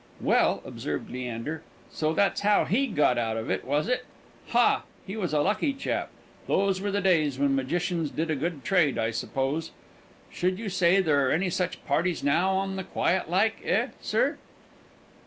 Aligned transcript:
"Well," 0.19 0.63
observed 0.65 1.11
Leander, 1.11 1.61
"so 1.91 2.11
that's 2.11 2.41
how 2.41 2.65
he 2.65 2.87
got 2.87 3.19
out 3.19 3.37
of 3.37 3.51
it, 3.51 3.63
was 3.63 3.87
it? 3.87 4.03
Hah! 4.47 4.81
he 5.05 5.15
was 5.15 5.31
a 5.31 5.41
lucky 5.43 5.73
chap. 5.73 6.09
Those 6.47 6.81
were 6.81 6.89
the 6.89 7.01
days 7.01 7.37
when 7.37 7.55
magicians 7.55 8.09
did 8.09 8.31
a 8.31 8.35
good 8.35 8.63
trade, 8.63 8.97
I 8.97 9.11
suppose? 9.11 9.69
Should 10.31 10.57
you 10.57 10.69
say 10.69 11.01
there 11.01 11.17
were 11.21 11.29
any 11.31 11.51
such 11.51 11.85
parties 11.85 12.23
now, 12.23 12.49
on 12.53 12.77
the 12.77 12.83
quiet 12.83 13.29
like, 13.29 13.57
eh, 13.63 13.89
sir?" 14.01 14.39